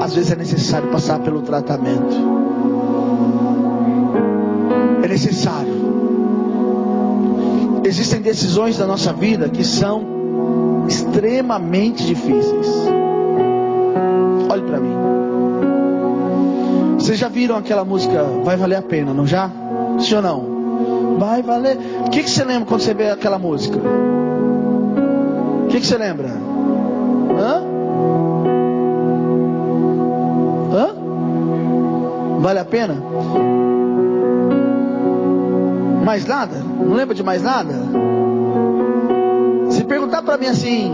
[0.03, 2.39] às vezes é necessário passar pelo tratamento.
[5.03, 5.73] É necessário.
[7.85, 12.67] Existem decisões da nossa vida que são extremamente difíceis.
[14.51, 14.95] Olhe para mim.
[16.97, 19.51] Vocês já viram aquela música Vai Valer a Pena, não já?
[19.99, 20.61] Sim ou não?
[21.19, 21.77] Vai valer.
[22.07, 23.79] O que, que você lembra quando você vê aquela música?
[25.65, 26.29] O que, que você lembra?
[27.39, 27.63] Hã?
[30.73, 30.95] Hã?
[32.41, 32.97] Vale a pena?
[36.05, 36.57] Mais nada?
[36.59, 37.75] Não lembra de mais nada?
[39.71, 40.91] Se perguntar para mim assim,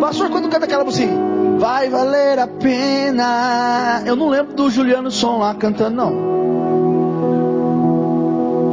[0.00, 1.10] pastor, quando canta aquela música,
[1.58, 4.02] vai valer a pena.
[4.06, 6.36] Eu não lembro do Juliano Som lá cantando, não.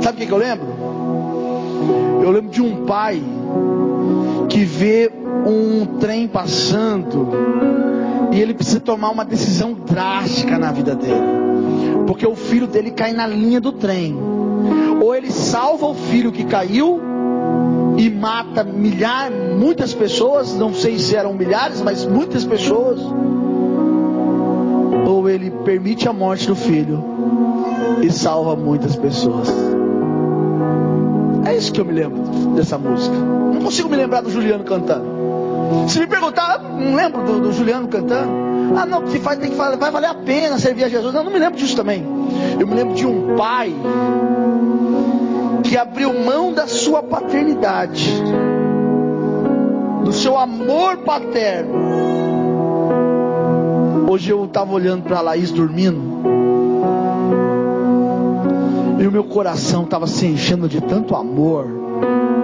[0.02, 0.68] Sabe o que, que eu lembro?
[2.22, 3.24] Eu lembro de um pai
[4.50, 5.12] que vê
[5.46, 7.30] um trem passando
[8.32, 11.22] e ele precisa tomar uma decisão drástica na vida dele,
[12.08, 14.33] porque o filho dele cai na linha do trem.
[15.02, 17.02] Ou ele salva o filho que caiu
[17.98, 23.00] e mata milhares, muitas pessoas, não sei se eram milhares, mas muitas pessoas.
[25.06, 27.04] Ou ele permite a morte do filho
[28.02, 29.54] e salva muitas pessoas.
[31.46, 32.22] É isso que eu me lembro
[32.56, 33.16] dessa música.
[33.16, 35.06] Não consigo me lembrar do Juliano cantando.
[35.88, 38.32] Se me perguntar, não lembro do, do Juliano cantando.
[38.76, 41.14] Ah, não, que faz, tem que vai valer a pena servir a Jesus.
[41.14, 42.06] Não, não me lembro disso também.
[42.60, 43.74] Eu me lembro de um pai
[45.64, 48.12] que abriu mão da sua paternidade,
[50.04, 51.74] do seu amor paterno.
[54.10, 56.02] Hoje eu estava olhando para a Laís dormindo,
[59.00, 61.66] e o meu coração estava se enchendo de tanto amor,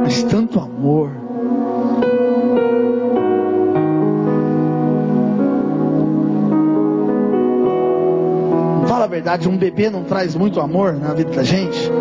[0.02, 1.19] mas tanto amor.
[9.10, 11.92] Verdade, um bebê não traz muito amor na vida da gente,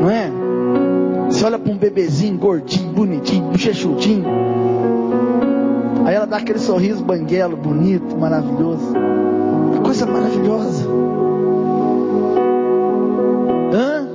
[0.00, 0.30] não é?
[1.26, 4.24] Você olha para um bebezinho gordinho, bonitinho, bochechudinho.
[6.04, 8.92] Aí ela dá aquele sorriso banguelo, bonito, maravilhoso.
[9.82, 10.86] Coisa maravilhosa.
[13.72, 14.06] Hã?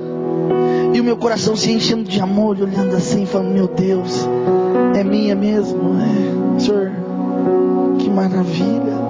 [0.94, 4.28] E o meu coração se enchendo de amor, olhando assim, falando: Meu Deus,
[4.94, 5.96] é minha mesmo.
[6.00, 6.92] É, Senhor,
[7.98, 9.00] que maravilha.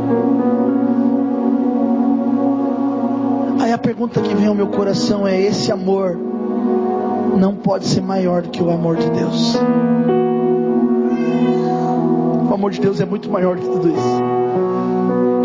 [3.71, 6.19] Aí a pergunta que vem ao meu coração é: esse amor
[7.39, 9.55] não pode ser maior do que o amor de Deus.
[12.51, 14.23] O amor de Deus é muito maior que tudo isso.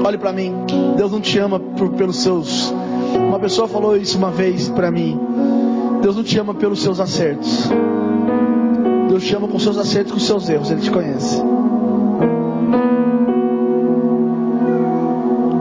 [0.03, 0.55] Olhe para mim,
[0.97, 2.73] Deus não te ama por, pelos seus.
[3.13, 5.19] Uma pessoa falou isso uma vez para mim.
[6.01, 7.69] Deus não te ama pelos seus acertos.
[9.07, 10.71] Deus te ama com seus acertos, com seus erros.
[10.71, 11.43] Ele te conhece.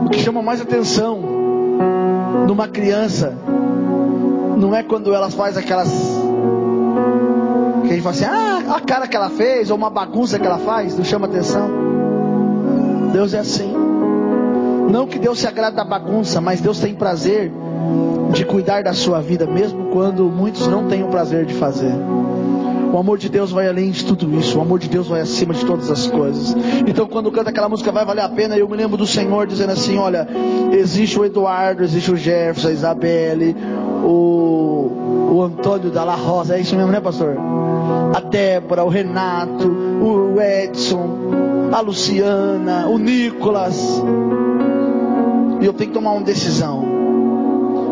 [0.03, 1.34] O que chama mais atenção
[2.45, 3.33] numa criança
[4.57, 5.89] não é quando ela faz aquelas
[7.83, 10.45] que a gente fala assim, ah, a cara que ela fez, ou uma bagunça que
[10.45, 11.69] ela faz, não chama atenção.
[13.11, 13.73] Deus é assim.
[14.89, 17.51] Não que Deus se agrade da bagunça, mas Deus tem prazer
[18.31, 21.93] de cuidar da sua vida, mesmo quando muitos não têm o prazer de fazer.
[22.95, 24.57] O amor de Deus vai além de tudo isso.
[24.57, 26.55] O amor de Deus vai acima de todas as coisas.
[26.87, 28.57] Então, quando canta aquela música, vai valer a pena.
[28.57, 30.25] Eu me lembro do Senhor dizendo assim: Olha,
[30.71, 33.53] existe o Eduardo, existe o Jefferson, a Isabelle,
[34.01, 36.55] o, o Antônio da La Rosa.
[36.55, 37.35] É isso mesmo, né, pastor?
[38.15, 44.01] a Débora, o Renato, o Edson, a Luciana, o Nicolas.
[45.59, 46.85] E eu tenho que tomar uma decisão: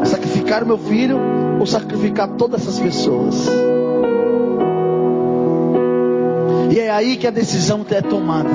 [0.05, 1.19] sacrificar meu filho
[1.59, 3.49] ou sacrificar todas essas pessoas.
[6.73, 8.49] E é aí que a decisão é tomada.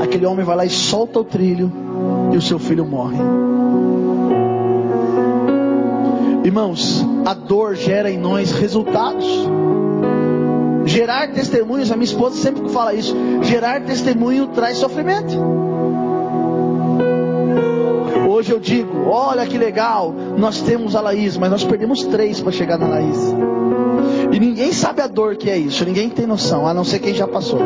[0.00, 1.72] Aquele homem vai lá e solta o trilho
[2.32, 3.18] e o seu filho morre.
[6.44, 9.26] Irmãos, a dor gera em nós resultados.
[10.84, 13.12] Gerar testemunhos, a minha esposa sempre fala isso.
[13.42, 15.36] Gerar testemunho traz sofrimento.
[18.30, 22.52] Hoje eu digo, olha que legal, nós temos a Laís, mas nós perdemos três para
[22.52, 23.34] chegar na Laís.
[24.32, 27.14] E ninguém sabe a dor que é isso, ninguém tem noção, a não ser quem
[27.14, 27.60] já passou.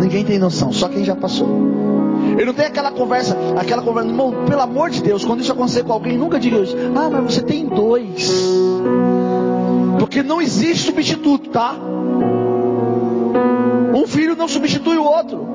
[0.00, 1.48] Ninguém tem noção, só quem já passou.
[2.36, 5.84] Ele não tem aquela conversa, aquela conversa, irmão, pelo amor de Deus, quando isso acontecer
[5.84, 6.76] com alguém, nunca diga isso.
[6.94, 8.30] Ah, mas você tem dois.
[9.98, 11.74] Porque não existe substituto, tá?
[13.94, 15.46] Um filho não substitui o outro.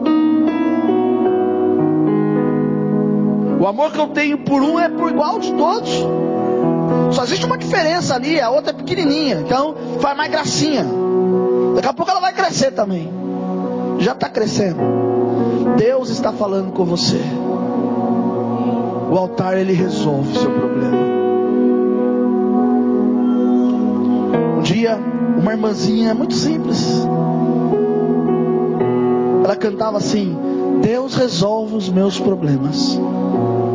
[3.59, 5.91] O amor que eu tenho por um é por igual de todos.
[7.11, 9.41] Só existe uma diferença ali, a outra é pequenininha.
[9.45, 10.85] Então faz mais gracinha.
[11.75, 13.11] Daqui a pouco ela vai crescer também.
[13.99, 14.79] Já está crescendo.
[15.77, 17.21] Deus está falando com você.
[19.11, 20.97] O altar ele resolve o seu problema.
[24.57, 24.97] Um dia,
[25.37, 27.05] uma irmãzinha muito simples.
[29.43, 30.37] Ela cantava assim:
[30.81, 32.99] Deus resolve os meus problemas.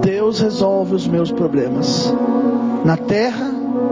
[0.00, 2.12] Deus resolve os meus problemas.
[2.86, 3.50] Na terra,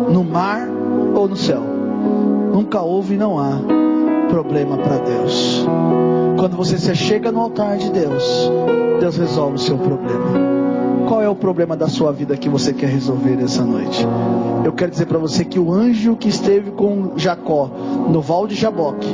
[0.08, 0.68] no mar
[1.16, 1.60] ou no céu.
[2.52, 3.58] Nunca houve e não há
[4.28, 5.66] problema para Deus.
[6.38, 8.22] Quando você se chega no altar de Deus,
[9.00, 10.54] Deus resolve o seu problema.
[11.08, 14.06] Qual é o problema da sua vida que você quer resolver essa noite?
[14.64, 17.68] Eu quero dizer para você que o anjo que esteve com Jacó
[18.08, 19.08] no Val de Jaboque,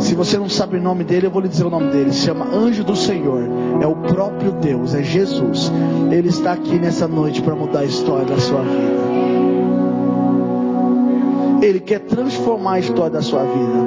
[0.00, 2.12] se você não sabe o nome dele, eu vou lhe dizer o nome dele.
[2.12, 3.48] Se chama Anjo do Senhor.
[3.80, 5.70] É o próprio Deus, é Jesus.
[6.10, 9.00] Ele está aqui nessa noite para mudar a história da sua vida.
[11.62, 13.78] Ele quer transformar a história da sua vida.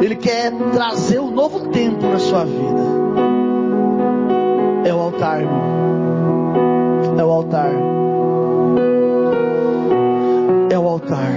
[0.00, 2.82] Ele quer trazer um novo tempo na sua vida.
[4.84, 5.62] É o altar, irmão.
[7.18, 7.70] É o altar.
[10.70, 11.30] É o altar.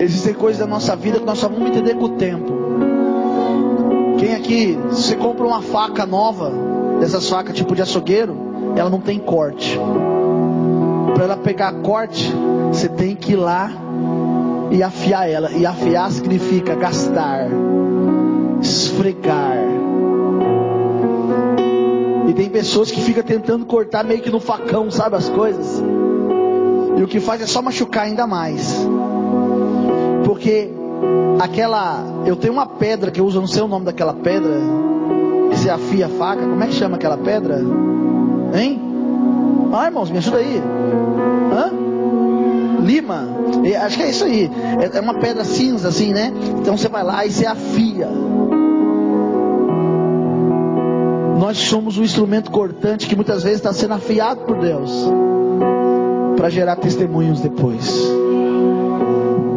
[0.00, 2.67] Existem coisas da nossa vida que nós só vamos entender com o tempo.
[4.18, 6.52] Quem aqui, se compra uma faca nova,
[6.98, 8.36] dessas facas tipo de açougueiro,
[8.76, 9.78] ela não tem corte.
[11.14, 12.32] Para ela pegar corte,
[12.72, 13.70] você tem que ir lá
[14.70, 15.50] e afiar ela.
[15.52, 17.48] E afiar significa gastar,
[18.60, 19.56] esfregar.
[22.28, 25.82] E tem pessoas que ficam tentando cortar meio que no facão, sabe as coisas?
[26.96, 28.76] E o que faz é só machucar ainda mais.
[30.24, 30.70] Porque
[31.40, 32.04] aquela.
[32.26, 34.60] Eu tenho uma pedra que eu uso, não sei o nome daquela pedra.
[35.50, 36.42] Que você afia a faca.
[36.42, 37.60] Como é que chama aquela pedra?
[38.54, 38.80] Hein?
[39.72, 40.62] Ah, irmãos, me ajuda aí.
[41.52, 41.88] Hã?
[42.88, 43.28] lima,
[43.84, 44.50] acho que é isso aí.
[44.80, 46.32] É, é uma pedra cinza assim, né?
[46.60, 48.08] Então você vai lá e você afia.
[51.38, 54.90] Nós somos um instrumento cortante que muitas vezes está sendo afiado por Deus
[56.36, 58.07] para gerar testemunhos depois.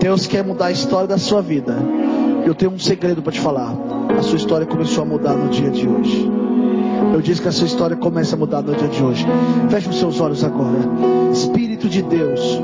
[0.02, 1.78] Deus quer mudar a história da sua vida.
[2.44, 3.72] Eu tenho um segredo para te falar.
[4.18, 6.28] A sua história começou a mudar no dia de hoje.
[7.14, 9.28] Eu disse que a sua história começa a mudar no dia de hoje.
[9.70, 10.80] Feche os seus olhos agora.
[11.32, 12.60] Espírito de Deus.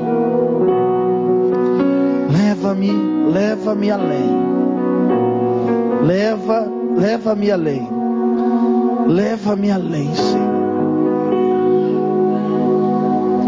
[2.36, 2.90] Leva-me,
[3.32, 4.30] leva-me além.
[6.02, 7.88] Leva, leva-me além.
[9.06, 10.58] Leva-me além, Senhor.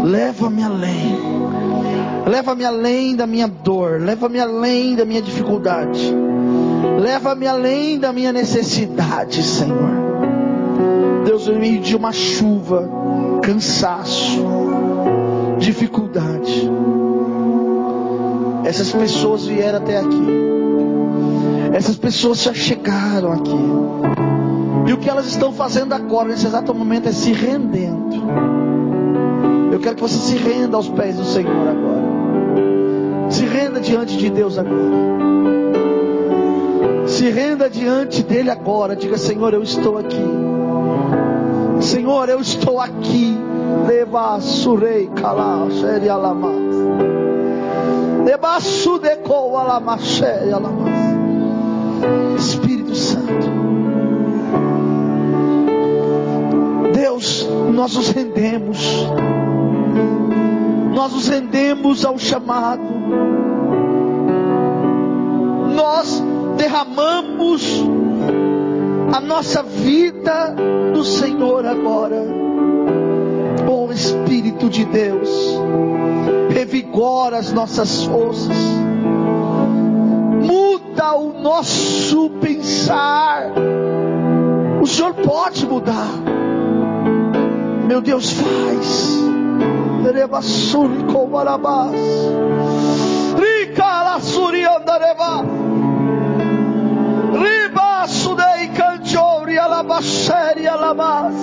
[0.05, 1.30] Leva-me além.
[2.25, 3.99] Leva-me além da minha dor.
[4.01, 6.13] Leva-me além da minha dificuldade.
[6.99, 10.01] Leva-me além da minha necessidade, Senhor.
[11.25, 12.89] Deus, no meio de uma chuva,
[13.41, 14.43] cansaço,
[15.57, 16.69] dificuldade.
[18.63, 20.27] Essas pessoas vieram até aqui.
[21.73, 23.57] Essas pessoas já chegaram aqui.
[24.87, 28.21] E o que elas estão fazendo agora, nesse exato momento, é se rendendo.
[29.71, 32.10] Eu quero que você se renda aos pés do Senhor agora.
[33.31, 35.21] Se renda diante de Deus agora.
[37.07, 38.95] Se renda diante dele agora.
[38.95, 40.23] Diga, Senhor, eu estou aqui.
[41.79, 43.37] Senhor, eu estou aqui.
[43.87, 46.49] Leva surei kala serialama.
[48.25, 49.15] Debaixo de
[52.37, 53.49] Espírito Santo.
[56.93, 59.07] Deus, nós nos rendemos.
[60.93, 62.83] Nós nos rendemos ao chamado.
[65.73, 66.23] Nós
[66.57, 67.83] derramamos
[69.13, 70.55] a nossa vida
[70.93, 72.41] no Senhor agora.
[73.69, 75.29] Oh Espírito de Deus,
[76.49, 78.57] revigora as nossas forças,
[80.41, 83.51] muda o nosso pensar.
[84.81, 86.09] O Senhor pode mudar,
[87.87, 89.20] meu Deus, faz.
[90.09, 91.91] Rebassuri com barabás,
[93.37, 95.45] rica la suriandareba,
[97.33, 101.33] ribaço dei cantiori alabaxeri alabás.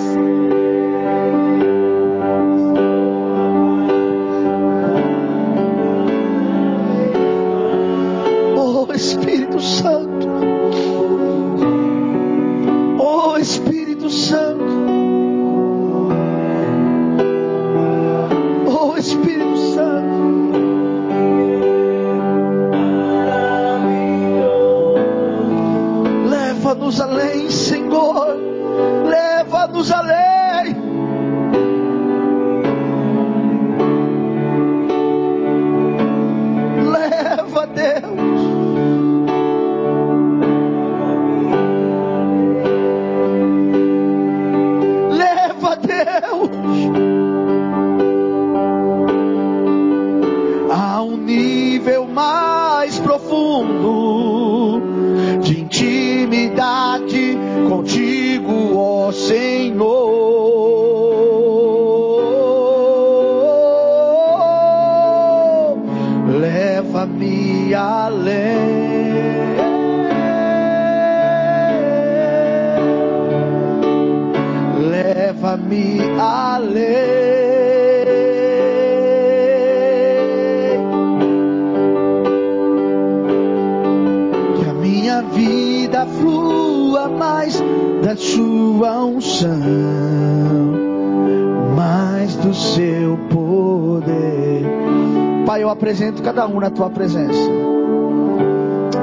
[96.59, 97.39] Um na tua presença.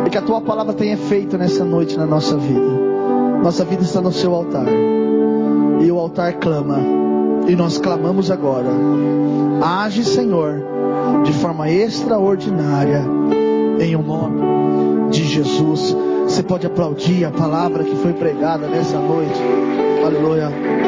[0.07, 2.87] E que a tua palavra tenha efeito nessa noite na nossa vida.
[3.43, 4.67] Nossa vida está no seu altar.
[5.81, 6.79] E o altar clama.
[7.49, 8.69] E nós clamamos agora.
[9.63, 10.63] Age, Senhor,
[11.25, 13.03] de forma extraordinária.
[13.81, 15.97] Em o nome de Jesus.
[16.25, 19.41] Você pode aplaudir a palavra que foi pregada nessa noite.
[20.05, 20.86] Aleluia.